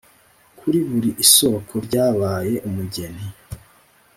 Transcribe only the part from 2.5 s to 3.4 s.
umugeni,